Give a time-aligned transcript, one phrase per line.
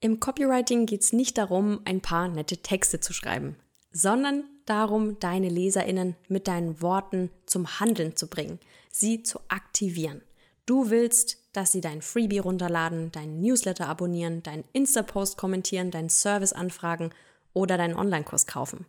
[0.00, 3.56] Im Copywriting geht es nicht darum, ein paar nette Texte zu schreiben,
[3.90, 8.60] sondern darum, deine Leserinnen mit deinen Worten zum Handeln zu bringen,
[8.92, 10.22] sie zu aktivieren.
[10.66, 16.52] Du willst, dass sie dein Freebie runterladen, deinen Newsletter abonnieren, deinen Insta-Post kommentieren, deinen Service
[16.52, 17.10] anfragen
[17.52, 18.86] oder deinen Online-Kurs kaufen.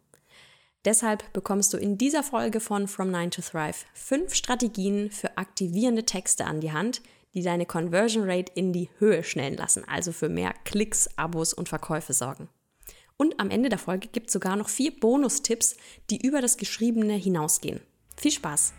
[0.85, 6.05] Deshalb bekommst du in dieser Folge von From 9 to Thrive fünf Strategien für aktivierende
[6.05, 7.01] Texte an die Hand,
[7.33, 11.69] die deine Conversion Rate in die Höhe schnellen lassen, also für mehr Klicks, Abos und
[11.69, 12.49] Verkäufe sorgen.
[13.17, 15.75] Und am Ende der Folge gibt es sogar noch vier Bonustipps,
[16.09, 17.81] die über das Geschriebene hinausgehen.
[18.15, 18.73] Viel Spaß!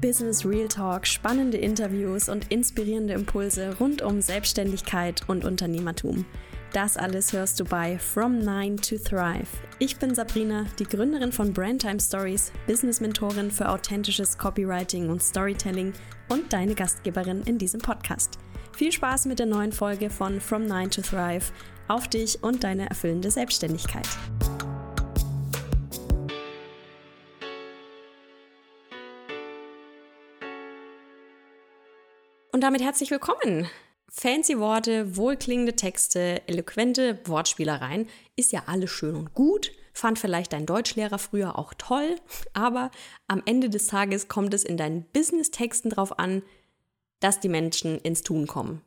[0.00, 6.24] Business Real Talk, spannende Interviews und inspirierende Impulse rund um Selbstständigkeit und Unternehmertum.
[6.76, 9.48] Das alles hörst du bei From Nine to Thrive.
[9.78, 15.94] Ich bin Sabrina, die Gründerin von Brandtime Stories, Business-Mentorin für authentisches Copywriting und Storytelling
[16.28, 18.38] und deine Gastgeberin in diesem Podcast.
[18.76, 21.50] Viel Spaß mit der neuen Folge von From Nine to Thrive
[21.88, 24.06] auf dich und deine erfüllende Selbstständigkeit.
[32.52, 33.66] Und damit herzlich willkommen
[34.16, 39.72] fancy Worte, wohlklingende Texte, eloquente Wortspielereien ist ja alles schön und gut.
[39.92, 42.16] Fand vielleicht dein Deutschlehrer früher auch toll,
[42.54, 42.90] aber
[43.28, 46.42] am Ende des Tages kommt es in deinen Business-Texten darauf an,
[47.20, 48.82] dass die Menschen ins Tun kommen.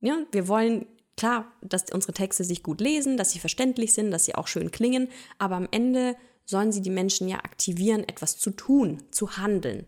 [0.00, 4.26] Ja, wir wollen klar, dass unsere Texte sich gut lesen, dass sie verständlich sind, dass
[4.26, 8.50] sie auch schön klingen, aber am Ende sollen sie die Menschen ja aktivieren, etwas zu
[8.50, 9.86] tun, zu handeln.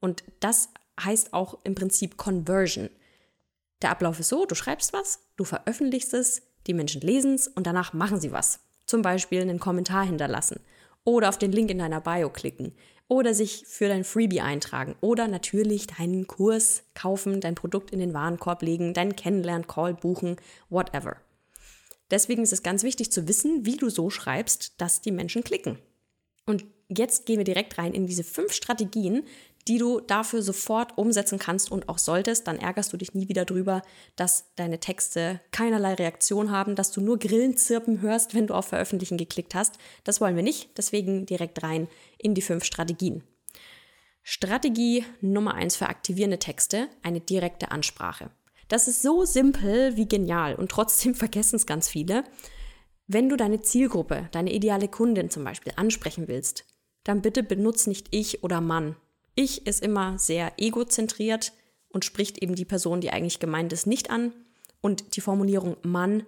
[0.00, 2.90] Und das heißt auch im Prinzip Conversion.
[3.82, 7.66] Der Ablauf ist so, du schreibst was, du veröffentlichst es, die Menschen lesen es und
[7.66, 8.60] danach machen sie was.
[8.86, 10.60] Zum Beispiel einen Kommentar hinterlassen
[11.04, 12.74] oder auf den Link in deiner Bio klicken
[13.08, 18.14] oder sich für dein Freebie eintragen oder natürlich deinen Kurs kaufen, dein Produkt in den
[18.14, 20.36] Warenkorb legen, deinen Kennenlern-Call buchen,
[20.70, 21.16] whatever.
[22.10, 25.78] Deswegen ist es ganz wichtig zu wissen, wie du so schreibst, dass die Menschen klicken.
[26.46, 29.24] Und jetzt gehen wir direkt rein in diese fünf Strategien,
[29.68, 33.44] die du dafür sofort umsetzen kannst und auch solltest, dann ärgerst du dich nie wieder
[33.44, 33.82] drüber,
[34.16, 39.18] dass deine Texte keinerlei Reaktion haben, dass du nur Grillenzirpen hörst, wenn du auf Veröffentlichen
[39.18, 39.78] geklickt hast.
[40.04, 43.22] Das wollen wir nicht, deswegen direkt rein in die fünf Strategien.
[44.24, 48.30] Strategie Nummer eins für aktivierende Texte, eine direkte Ansprache.
[48.68, 52.24] Das ist so simpel wie genial und trotzdem vergessen es ganz viele.
[53.06, 56.64] Wenn du deine Zielgruppe, deine ideale Kundin zum Beispiel ansprechen willst,
[57.04, 58.96] dann bitte benutze nicht ich oder Mann
[59.34, 61.52] ich ist immer sehr egozentriert
[61.88, 64.32] und spricht eben die Person, die eigentlich gemeint ist, nicht an.
[64.80, 66.24] Und die Formulierung Mann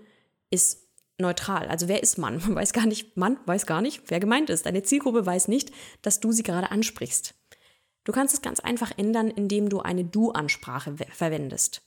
[0.51, 0.85] ist
[1.19, 1.69] neutral.
[1.69, 2.39] Also wer ist Mann?
[2.45, 4.67] Man weiß gar nicht, Mann weiß gar nicht, wer gemeint ist.
[4.67, 5.73] Deine Zielgruppe weiß nicht,
[6.03, 7.35] dass du sie gerade ansprichst.
[8.05, 11.83] Du kannst es ganz einfach ändern, indem du eine Du-Ansprache verwendest.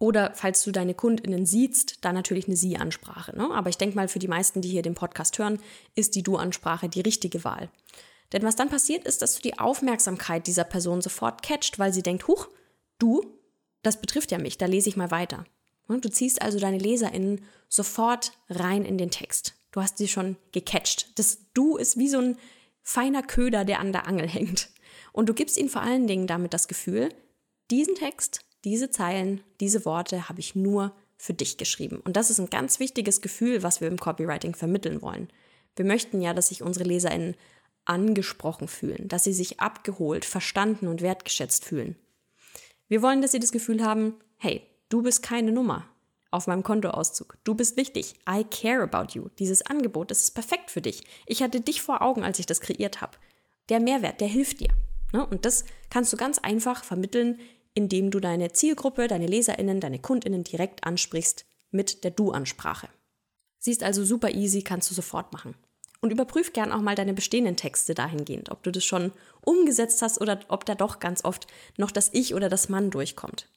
[0.00, 3.36] Oder falls du deine KundInnen siehst, dann natürlich eine Sie-Ansprache.
[3.36, 3.50] Ne?
[3.52, 5.60] Aber ich denke mal, für die meisten, die hier den Podcast hören,
[5.94, 7.68] ist die Du-Ansprache die richtige Wahl.
[8.32, 12.02] Denn was dann passiert ist, dass du die Aufmerksamkeit dieser Person sofort catcht, weil sie
[12.02, 12.48] denkt, huch,
[12.98, 13.22] du,
[13.82, 15.44] das betrifft ja mich, da lese ich mal weiter.
[15.86, 19.54] Und du ziehst also deine LeserInnen sofort rein in den Text.
[19.72, 21.18] Du hast sie schon gecatcht.
[21.18, 22.36] Das Du ist wie so ein
[22.82, 24.70] feiner Köder, der an der Angel hängt.
[25.12, 27.08] Und du gibst ihnen vor allen Dingen damit das Gefühl,
[27.70, 32.00] diesen Text, diese Zeilen, diese Worte habe ich nur für dich geschrieben.
[32.04, 35.28] Und das ist ein ganz wichtiges Gefühl, was wir im Copywriting vermitteln wollen.
[35.76, 37.36] Wir möchten ja, dass sich unsere LeserInnen
[37.88, 41.96] angesprochen fühlen, dass sie sich abgeholt, verstanden und wertgeschätzt fühlen.
[42.88, 45.86] Wir wollen, dass sie das Gefühl haben, hey, du bist keine Nummer
[46.30, 47.38] auf meinem Kontoauszug.
[47.44, 48.14] Du bist wichtig.
[48.28, 49.28] I care about you.
[49.38, 51.04] Dieses Angebot, das ist perfekt für dich.
[51.26, 53.16] Ich hatte dich vor Augen, als ich das kreiert habe.
[53.68, 54.70] Der Mehrwert, der hilft dir.
[55.12, 55.24] Ne?
[55.24, 57.38] Und das kannst du ganz einfach vermitteln,
[57.74, 62.88] indem du deine Zielgruppe, deine LeserInnen, deine KundInnen direkt ansprichst mit der Du-Ansprache.
[63.58, 65.54] Siehst also super easy, kannst du sofort machen.
[66.00, 70.20] Und überprüf gern auch mal deine bestehenden Texte dahingehend, ob du das schon umgesetzt hast
[70.20, 73.48] oder ob da doch ganz oft noch das Ich oder das Mann durchkommt.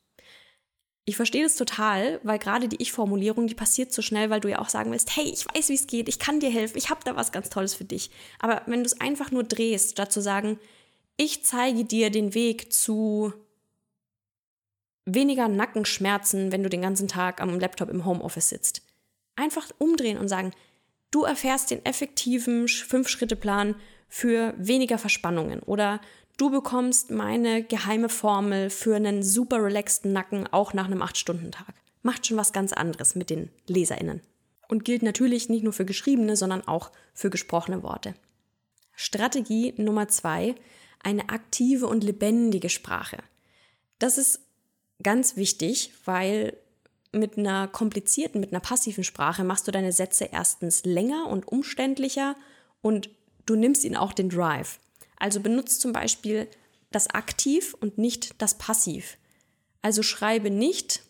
[1.05, 4.59] Ich verstehe das total, weil gerade die Ich-Formulierung, die passiert so schnell, weil du ja
[4.59, 7.01] auch sagen willst, hey, ich weiß, wie es geht, ich kann dir helfen, ich habe
[7.03, 8.11] da was ganz Tolles für dich.
[8.39, 10.59] Aber wenn du es einfach nur drehst, statt zu sagen,
[11.17, 13.33] ich zeige dir den Weg zu
[15.05, 18.83] weniger Nackenschmerzen, wenn du den ganzen Tag am Laptop im Homeoffice sitzt.
[19.35, 20.51] Einfach umdrehen und sagen,
[21.11, 23.75] Du erfährst den effektiven Fünf-Schritte-Plan
[24.07, 25.99] für weniger Verspannungen oder
[26.37, 31.75] du bekommst meine geheime Formel für einen super relaxten Nacken auch nach einem 8-Stunden-Tag.
[32.01, 34.21] Macht schon was ganz anderes mit den LeserInnen.
[34.69, 38.15] Und gilt natürlich nicht nur für geschriebene, sondern auch für gesprochene Worte.
[38.95, 40.55] Strategie Nummer zwei,
[41.03, 43.17] eine aktive und lebendige Sprache.
[43.99, 44.39] Das ist
[45.03, 46.57] ganz wichtig, weil
[47.11, 52.35] mit einer komplizierten, mit einer passiven Sprache machst du deine Sätze erstens länger und umständlicher
[52.81, 53.09] und
[53.45, 54.79] du nimmst ihnen auch den Drive.
[55.17, 56.47] Also benutzt zum Beispiel
[56.91, 59.17] das Aktiv und nicht das Passiv.
[59.81, 61.03] Also schreibe nicht,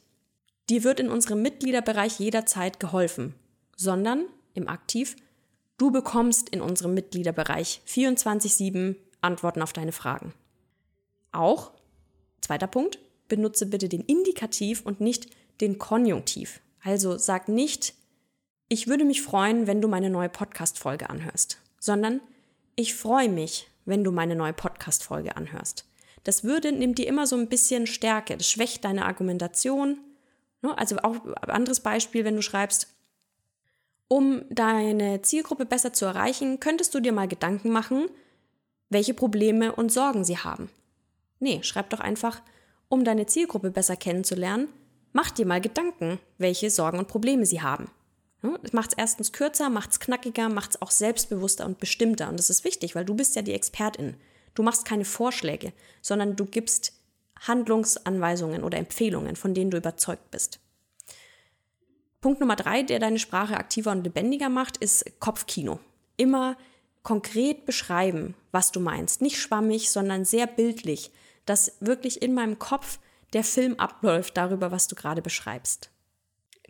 [0.70, 3.36] dir wird in unserem Mitgliederbereich jederzeit geholfen,
[3.76, 5.16] sondern im Aktiv,
[5.78, 10.34] du bekommst in unserem Mitgliederbereich 24-7 Antworten auf deine Fragen.
[11.32, 11.72] Auch,
[12.42, 15.28] zweiter Punkt, benutze bitte den Indikativ und nicht
[15.62, 16.62] den Konjunktiv.
[16.84, 17.94] Also sag nicht,
[18.68, 22.22] ich würde mich freuen, wenn du meine neue Podcast-Folge anhörst, sondern
[22.76, 25.86] ich freue mich, wenn du meine neue Podcast-Folge anhörst.
[26.24, 30.00] Das würde nimmt dir immer so ein bisschen Stärke, das schwächt deine Argumentation.
[30.62, 30.78] Ne?
[30.78, 32.88] Also auch ein anderes Beispiel, wenn du schreibst,
[34.08, 38.10] um deine Zielgruppe besser zu erreichen, könntest du dir mal Gedanken machen,
[38.90, 40.70] welche Probleme und Sorgen sie haben.
[41.40, 42.42] Nee, schreib doch einfach,
[42.90, 44.68] um deine Zielgruppe besser kennenzulernen,
[45.14, 47.90] mach dir mal Gedanken, welche Sorgen und Probleme sie haben.
[48.64, 52.28] Es macht es erstens kürzer, macht es knackiger, macht es auch selbstbewusster und bestimmter.
[52.28, 54.16] Und das ist wichtig, weil du bist ja die Expertin.
[54.56, 56.94] Du machst keine Vorschläge, sondern du gibst
[57.40, 60.60] Handlungsanweisungen oder Empfehlungen, von denen du überzeugt bist.
[62.20, 65.80] Punkt Nummer drei, der deine Sprache aktiver und lebendiger macht, ist Kopfkino.
[66.18, 66.56] Immer
[67.04, 69.22] konkret beschreiben, was du meinst.
[69.22, 71.12] Nicht schwammig, sondern sehr bildlich,
[71.46, 73.00] dass wirklich in meinem Kopf
[73.34, 75.90] der Film abläuft darüber, was du gerade beschreibst.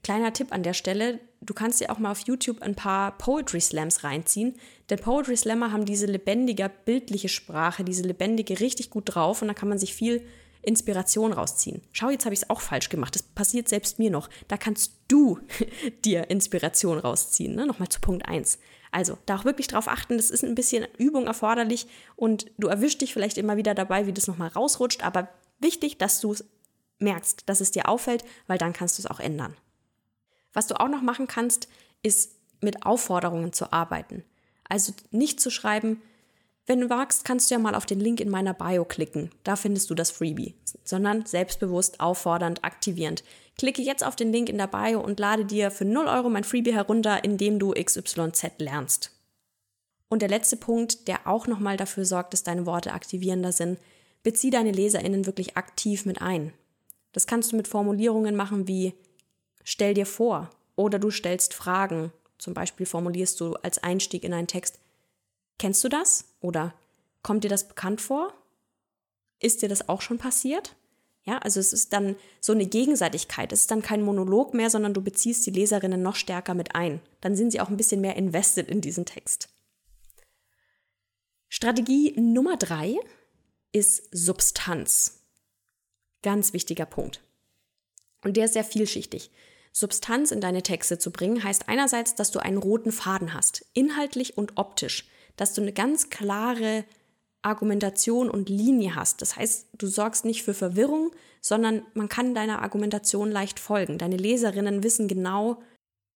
[0.04, 3.62] Kleiner Tipp an der Stelle, du kannst dir auch mal auf YouTube ein paar Poetry
[3.62, 4.56] Slams reinziehen,
[4.90, 9.54] denn Poetry Slammer haben diese lebendige, bildliche Sprache, diese lebendige richtig gut drauf und da
[9.54, 10.26] kann man sich viel
[10.64, 11.82] Inspiration rausziehen.
[11.92, 13.16] Schau, jetzt habe ich es auch falsch gemacht.
[13.16, 14.30] Das passiert selbst mir noch.
[14.48, 15.40] Da kannst du
[16.06, 17.56] dir Inspiration rausziehen.
[17.56, 17.66] Ne?
[17.66, 18.60] Nochmal zu Punkt 1.
[18.92, 23.02] Also, da auch wirklich drauf achten, das ist ein bisschen Übung erforderlich und du erwischst
[23.02, 25.30] dich vielleicht immer wieder dabei, wie das nochmal rausrutscht, aber
[25.62, 26.46] wichtig, dass du es
[27.00, 29.56] merkst, dass es dir auffällt, weil dann kannst du es auch ändern.
[30.54, 31.68] Was du auch noch machen kannst,
[32.04, 34.24] ist mit Aufforderungen zu arbeiten.
[34.68, 36.02] Also nicht zu schreiben,
[36.68, 39.32] wenn du magst, kannst du ja mal auf den Link in meiner Bio klicken.
[39.44, 40.56] Da findest du das Freebie.
[40.84, 43.24] Sondern selbstbewusst, auffordernd, aktivierend.
[43.58, 46.44] Klicke jetzt auf den Link in der Bio und lade dir für 0 Euro mein
[46.44, 49.12] Freebie herunter, indem du XYZ lernst.
[50.08, 53.80] Und der letzte Punkt, der auch nochmal dafür sorgt, dass deine Worte aktivierender sind,
[54.24, 56.54] bezieh deine LeserInnen wirklich aktiv mit ein.
[57.12, 58.94] Das kannst du mit Formulierungen machen wie
[59.64, 62.12] stell dir vor oder du stellst Fragen.
[62.38, 64.80] Zum Beispiel formulierst du als Einstieg in einen Text,
[65.60, 66.26] kennst du das?
[66.40, 66.74] Oder
[67.22, 68.34] kommt dir das bekannt vor?
[69.40, 70.76] Ist dir das auch schon passiert?
[71.24, 73.52] Ja, also es ist dann so eine Gegenseitigkeit.
[73.52, 77.00] Es ist dann kein Monolog mehr, sondern du beziehst die Leserinnen noch stärker mit ein.
[77.22, 79.48] Dann sind sie auch ein bisschen mehr invested in diesen Text.
[81.48, 82.96] Strategie Nummer drei
[83.72, 85.22] ist Substanz.
[86.24, 87.22] Ganz wichtiger Punkt.
[88.24, 89.32] Und der ist sehr vielschichtig.
[89.72, 94.38] Substanz in deine Texte zu bringen, heißt einerseits, dass du einen roten Faden hast, inhaltlich
[94.38, 95.08] und optisch,
[95.38, 96.84] dass du eine ganz klare
[97.42, 99.22] Argumentation und Linie hast.
[99.22, 103.98] Das heißt, du sorgst nicht für Verwirrung, sondern man kann deiner Argumentation leicht folgen.
[103.98, 105.64] Deine Leserinnen wissen genau,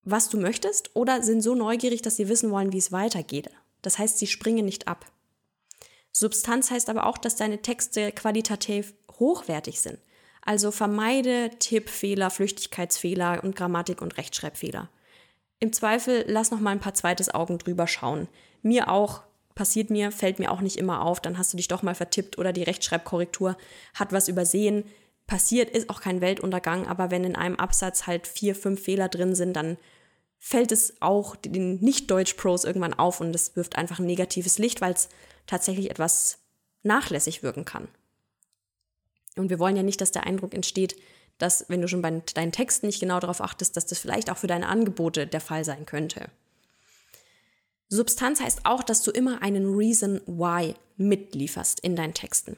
[0.04, 3.50] was du möchtest oder sind so neugierig, dass sie wissen wollen, wie es weitergeht.
[3.81, 5.06] Das heißt, sie springen nicht ab.
[6.18, 10.00] Substanz heißt aber auch, dass deine Texte qualitativ hochwertig sind.
[10.42, 14.89] Also vermeide Tippfehler, Flüchtigkeitsfehler und Grammatik- und Rechtschreibfehler.
[15.60, 18.30] Im Zweifel lass noch mal ein paar zweites Augen drüber schauen.
[18.62, 19.24] Mir auch,
[19.56, 22.38] passiert mir, fällt mir auch nicht immer auf, dann hast du dich doch mal vertippt
[22.38, 23.58] oder die Rechtschreibkorrektur
[23.94, 24.86] hat was übersehen.
[25.28, 29.36] Passiert ist auch kein Weltuntergang, aber wenn in einem Absatz halt vier, fünf Fehler drin
[29.36, 29.75] sind, dann
[30.39, 34.94] fällt es auch den Nicht-Deutsch-Pros irgendwann auf und es wirft einfach ein negatives Licht, weil
[34.94, 35.10] es
[35.48, 36.40] tatsächlich etwas
[36.84, 37.88] nachlässig wirken kann.
[39.36, 40.96] Und wir wollen ja nicht, dass der Eindruck entsteht,
[41.38, 44.38] dass, wenn du schon bei deinen Texten nicht genau darauf achtest, dass das vielleicht auch
[44.38, 46.30] für deine Angebote der Fall sein könnte.
[47.90, 52.58] Substanz heißt auch, dass du immer einen Reason Why mitlieferst in deinen Texten.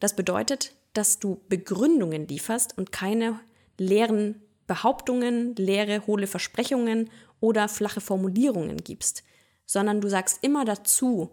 [0.00, 3.40] Das bedeutet, dass du Begründungen lieferst und keine
[3.78, 9.22] leeren Behauptungen, leere, hohle Versprechungen oder flache Formulierungen gibst,
[9.64, 11.30] sondern du sagst immer dazu,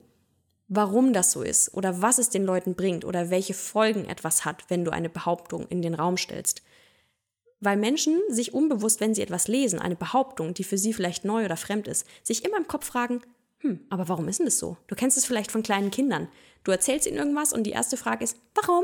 [0.68, 4.64] warum das so ist oder was es den Leuten bringt oder welche Folgen etwas hat,
[4.70, 6.62] wenn du eine Behauptung in den Raum stellst.
[7.60, 11.46] Weil Menschen sich unbewusst, wenn sie etwas lesen, eine Behauptung, die für sie vielleicht neu
[11.46, 13.22] oder fremd ist, sich immer im Kopf fragen,
[13.60, 14.78] hm, aber warum ist denn das so?
[14.88, 16.28] Du kennst es vielleicht von kleinen Kindern.
[16.66, 18.84] Du erzählst ihnen irgendwas und die erste Frage ist, warum?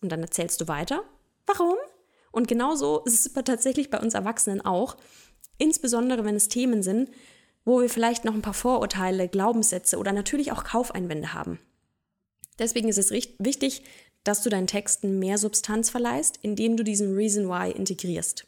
[0.00, 1.04] Und dann erzählst du weiter,
[1.46, 1.76] warum?
[2.32, 4.96] Und genauso ist es tatsächlich bei uns Erwachsenen auch,
[5.58, 7.10] insbesondere wenn es Themen sind,
[7.66, 11.58] wo wir vielleicht noch ein paar Vorurteile, Glaubenssätze oder natürlich auch Kaufeinwände haben.
[12.58, 13.82] Deswegen ist es wichtig,
[14.24, 18.46] dass du deinen Texten mehr Substanz verleihst, indem du diesen Reason Why integrierst.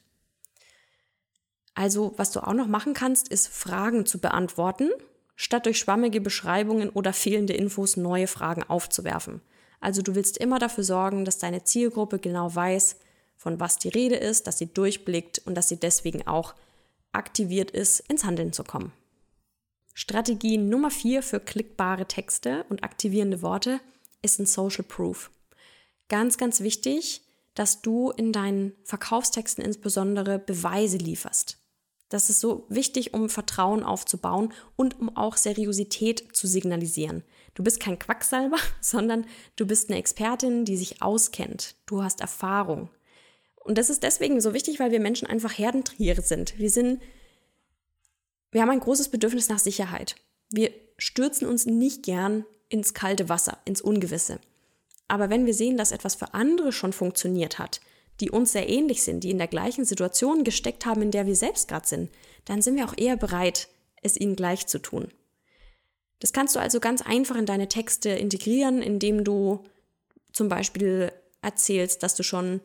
[1.75, 4.91] Also, was du auch noch machen kannst, ist Fragen zu beantworten,
[5.37, 9.41] statt durch schwammige Beschreibungen oder fehlende Infos neue Fragen aufzuwerfen.
[9.81, 12.97] Also du willst immer dafür sorgen, dass deine Zielgruppe genau weiß,
[13.37, 16.55] von was die Rede ist, dass sie durchblickt und dass sie deswegen auch
[17.13, 18.93] aktiviert ist, ins Handeln zu kommen.
[20.01, 23.81] Strategie Nummer vier für klickbare Texte und aktivierende Worte
[24.23, 25.33] ist ein Social Proof.
[26.09, 27.23] Ganz, ganz wichtig,
[27.57, 31.59] dass du in deinen Verkaufstexten insbesondere Beweise lieferst.
[32.11, 37.25] Das ist so wichtig, um Vertrauen aufzubauen und um auch Seriosität zu signalisieren.
[37.55, 39.27] Du bist kein Quacksalber, sondern
[39.57, 41.75] du bist eine Expertin, die sich auskennt.
[41.87, 42.89] Du hast Erfahrung.
[43.57, 46.57] Und das ist deswegen so wichtig, weil wir Menschen einfach Herdentiere sind.
[46.57, 47.03] Wir sind,
[48.51, 50.17] wir haben ein großes Bedürfnis nach Sicherheit.
[50.51, 54.41] Wir stürzen uns nicht gern ins kalte Wasser, ins Ungewisse.
[55.07, 57.81] Aber wenn wir sehen, dass etwas für andere schon funktioniert hat,
[58.21, 61.37] die uns sehr ähnlich sind, die in der gleichen Situation gesteckt haben, in der wir
[61.37, 62.11] selbst gerade sind,
[62.45, 63.69] dann sind wir auch eher bereit,
[64.03, 65.09] es ihnen gleich zu tun.
[66.21, 69.65] Das kannst du also ganz einfach in deine Texte integrieren, indem du
[70.33, 71.13] zum Beispiel
[71.43, 72.61] erzählst, dass du schon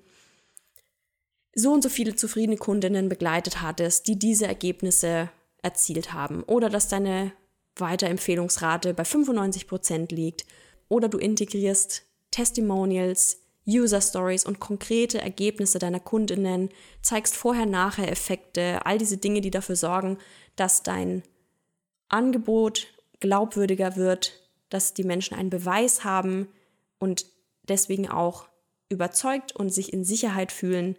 [1.55, 5.29] so und so viele zufriedene Kundinnen begleitet hattest, die diese Ergebnisse
[5.63, 6.43] erzielt haben.
[6.43, 7.31] Oder dass deine
[7.75, 10.45] Weiterempfehlungsrate bei 95 Prozent liegt.
[10.89, 16.69] Oder du integrierst Testimonials, User Stories und konkrete Ergebnisse deiner Kundinnen,
[17.01, 20.17] zeigst Vorher-Nachher-Effekte, all diese Dinge, die dafür sorgen,
[20.55, 21.23] dass dein
[22.09, 22.87] Angebot
[23.19, 26.49] glaubwürdiger wird, dass die Menschen einen Beweis haben
[26.99, 27.25] und
[27.63, 28.47] deswegen auch
[28.89, 30.97] überzeugt und sich in Sicherheit fühlen,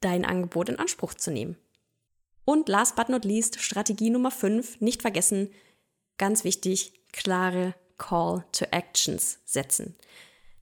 [0.00, 1.56] dein Angebot in Anspruch zu nehmen.
[2.44, 5.50] Und last but not least, Strategie Nummer 5, nicht vergessen,
[6.18, 9.96] ganz wichtig, klare Call to Actions setzen.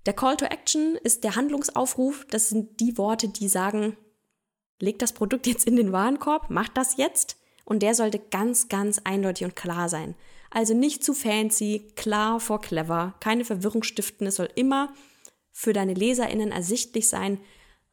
[0.07, 2.27] Der Call to Action ist der Handlungsaufruf.
[2.31, 3.97] Das sind die Worte, die sagen,
[4.79, 7.37] leg das Produkt jetzt in den Warenkorb, mach das jetzt.
[7.65, 10.17] Und der sollte ganz, ganz eindeutig und klar sein.
[10.51, 14.27] Also nicht zu fancy, klar vor clever, keine Verwirrung stiften.
[14.27, 14.93] Es soll immer
[15.53, 17.39] für deine LeserInnen ersichtlich sein,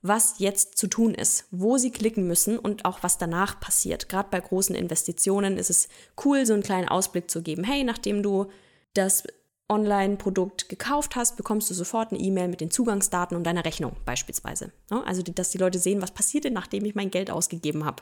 [0.08, 4.10] was jetzt zu tun ist, wo sie klicken müssen und auch was danach passiert.
[4.10, 5.88] Gerade bei großen Investitionen ist es
[6.24, 7.64] cool, so einen kleinen Ausblick zu geben.
[7.64, 8.48] Hey, nachdem du
[8.94, 9.24] das
[9.70, 14.72] Online-Produkt gekauft hast, bekommst du sofort eine E-Mail mit den Zugangsdaten und deiner Rechnung beispielsweise.
[14.90, 18.02] Also, dass die Leute sehen, was passiert denn, nachdem ich mein Geld ausgegeben habe.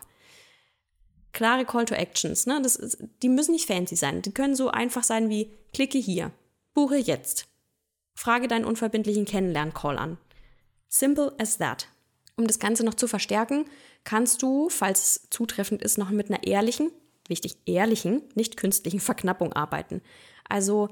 [1.33, 2.61] Klare Call to Actions, ne?
[2.61, 4.21] Das ist, die müssen nicht fancy sein.
[4.21, 6.31] Die können so einfach sein wie: klicke hier,
[6.73, 7.47] buche jetzt,
[8.13, 10.17] frage deinen unverbindlichen Kennenlern-Call an.
[10.87, 11.87] Simple as that.
[12.37, 13.65] Um das Ganze noch zu verstärken,
[14.03, 16.91] kannst du, falls es zutreffend ist, noch mit einer ehrlichen,
[17.27, 20.01] wichtig ehrlichen, nicht künstlichen Verknappung arbeiten.
[20.49, 20.89] Also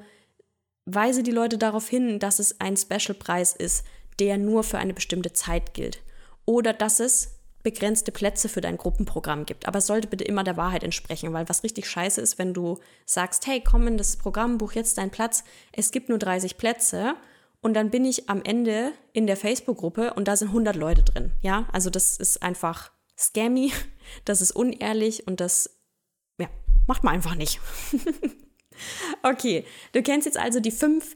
[0.85, 3.85] Weise die Leute darauf hin, dass es ein Special-Preis ist,
[4.19, 6.01] der nur für eine bestimmte Zeit gilt.
[6.45, 9.67] Oder dass es begrenzte Plätze für dein Gruppenprogramm gibt.
[9.67, 12.77] Aber es sollte bitte immer der Wahrheit entsprechen, weil was richtig scheiße ist, wenn du
[13.05, 17.15] sagst, hey, komm in das Programm, buch jetzt deinen Platz, es gibt nur 30 Plätze
[17.63, 21.31] und dann bin ich am Ende in der Facebook-Gruppe und da sind 100 Leute drin.
[21.41, 23.71] Ja, also das ist einfach scammy,
[24.25, 25.69] das ist unehrlich und das,
[26.37, 26.47] ja,
[26.87, 27.59] macht man einfach nicht.
[29.21, 31.15] Okay, du kennst jetzt also die fünf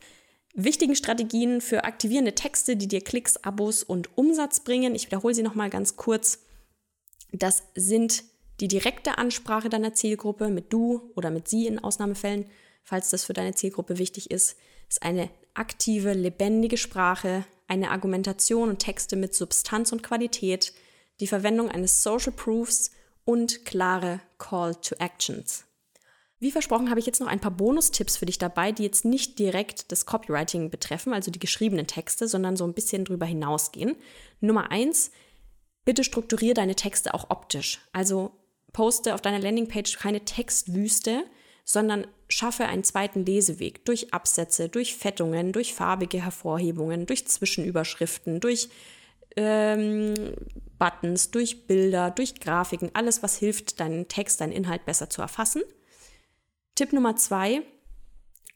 [0.54, 4.96] wichtigen Strategien für aktivierende Texte, die dir Klicks, Abos und Umsatz bringen.
[4.96, 6.40] Ich wiederhole sie nochmal ganz kurz.
[7.32, 8.24] Das sind
[8.60, 12.46] die direkte Ansprache deiner Zielgruppe mit du oder mit sie in Ausnahmefällen,
[12.88, 14.56] falls das für deine Zielgruppe wichtig ist.
[14.88, 20.72] ist eine aktive, lebendige Sprache, eine Argumentation und Texte mit Substanz und Qualität,
[21.20, 22.92] die Verwendung eines Social Proofs
[23.26, 25.66] und klare Call to Actions.
[26.40, 29.38] Wie versprochen habe ich jetzt noch ein paar Bonustipps für dich dabei, die jetzt nicht
[29.38, 33.98] direkt das Copywriting betreffen, also die geschriebenen Texte, sondern so ein bisschen drüber hinausgehen.
[34.40, 35.12] Nummer eins,
[35.84, 37.82] bitte strukturiere deine Texte auch optisch.
[37.92, 38.32] Also
[38.72, 41.26] poste auf deiner Landingpage keine Textwüste,
[41.68, 48.70] sondern schaffe einen zweiten Leseweg durch Absätze, durch Fettungen, durch farbige Hervorhebungen, durch Zwischenüberschriften, durch
[49.36, 50.14] ähm,
[50.80, 55.62] Buttons, durch Bilder, durch Grafiken, alles, was hilft, deinen Text, deinen Inhalt besser zu erfassen.
[56.76, 57.64] Tipp Nummer zwei,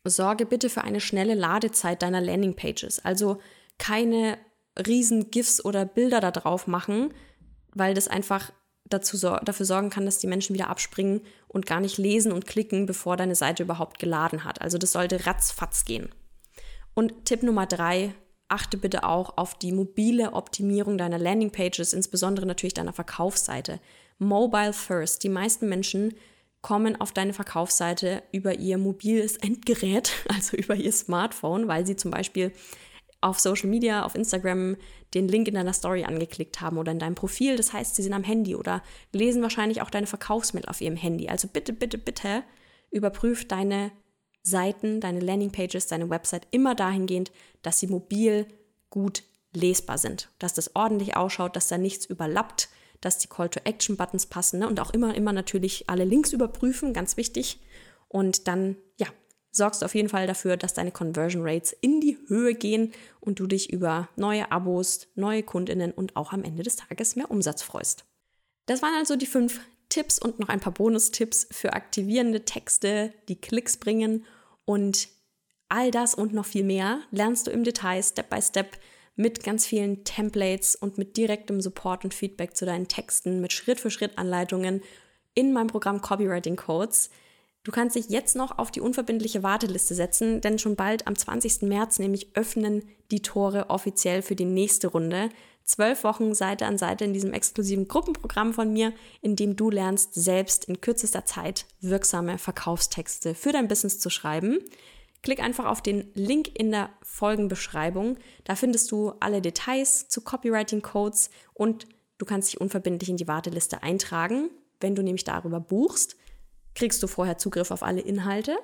[0.05, 3.03] sorge bitte für eine schnelle Ladezeit deiner Landingpages.
[3.03, 3.41] Also
[3.77, 4.37] keine
[4.87, 7.13] riesen GIFs oder Bilder da drauf machen,
[7.73, 8.53] weil das einfach
[8.93, 12.85] dazu, dafür sorgen kann, dass die Menschen wieder abspringen und gar nicht lesen und klicken,
[12.85, 14.61] bevor deine Seite überhaupt geladen hat.
[14.61, 16.09] Also das sollte ratzfatz gehen.
[16.93, 18.13] Und Tipp Nummer drei,
[18.47, 23.79] achte bitte auch auf die mobile Optimierung deiner Landingpages, insbesondere natürlich deiner Verkaufsseite.
[24.19, 25.23] Mobile first.
[25.23, 26.13] Die meisten Menschen
[26.61, 32.11] kommen auf deine Verkaufsseite über ihr mobiles Endgerät, also über ihr Smartphone, weil sie zum
[32.11, 32.51] Beispiel
[33.21, 34.75] auf Social Media, auf Instagram
[35.13, 37.55] den Link in deiner Story angeklickt haben oder in deinem Profil.
[37.55, 38.81] Das heißt, sie sind am Handy oder
[39.13, 41.29] lesen wahrscheinlich auch deine Verkaufsmail auf ihrem Handy.
[41.29, 42.43] Also bitte, bitte, bitte
[42.89, 43.91] überprüf deine
[44.43, 48.47] Seiten, deine Landingpages, deine Website immer dahingehend, dass sie mobil
[48.89, 49.23] gut
[49.53, 52.69] lesbar sind, dass das ordentlich ausschaut, dass da nichts überlappt,
[53.01, 54.67] dass die Call-to-Action-Buttons passen ne?
[54.67, 57.59] und auch immer, immer natürlich alle Links überprüfen, ganz wichtig.
[58.07, 59.07] Und dann, ja,
[59.51, 63.39] sorgst du auf jeden Fall dafür, dass deine Conversion Rates in die Höhe gehen und
[63.39, 67.61] du dich über neue Abos, neue Kundinnen und auch am Ende des Tages mehr Umsatz
[67.61, 68.05] freust.
[68.65, 73.35] Das waren also die fünf Tipps und noch ein paar Bonustipps für aktivierende Texte, die
[73.35, 74.25] Klicks bringen
[74.65, 75.09] und
[75.67, 78.77] all das und noch viel mehr lernst du im Detail, Step by Step,
[79.15, 84.81] mit ganz vielen Templates und mit direktem Support und Feedback zu deinen Texten, mit Schritt-für-Schritt-Anleitungen
[85.33, 87.09] in meinem Programm Copywriting Codes.
[87.63, 91.61] Du kannst dich jetzt noch auf die unverbindliche Warteliste setzen, denn schon bald am 20.
[91.63, 95.29] März nämlich öffnen die Tore offiziell für die nächste Runde.
[95.63, 100.15] Zwölf Wochen Seite an Seite in diesem exklusiven Gruppenprogramm von mir, in dem du lernst,
[100.15, 104.57] selbst in kürzester Zeit wirksame Verkaufstexte für dein Business zu schreiben.
[105.21, 108.17] Klick einfach auf den Link in der Folgenbeschreibung.
[108.43, 111.85] Da findest du alle Details zu Copywriting Codes und
[112.17, 114.49] du kannst dich unverbindlich in die Warteliste eintragen.
[114.79, 116.15] Wenn du nämlich darüber buchst,
[116.75, 118.57] kriegst du vorher Zugriff auf alle Inhalte.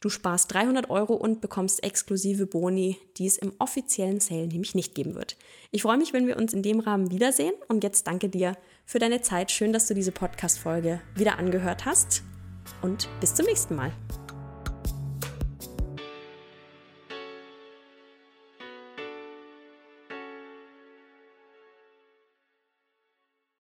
[0.00, 4.94] Du sparst 300 Euro und bekommst exklusive Boni, die es im offiziellen Sale nämlich nicht
[4.94, 5.36] geben wird.
[5.70, 8.98] Ich freue mich, wenn wir uns in dem Rahmen wiedersehen und jetzt danke dir für
[8.98, 9.50] deine Zeit.
[9.50, 12.22] Schön, dass du diese Podcast-Folge wieder angehört hast
[12.80, 13.92] und bis zum nächsten Mal.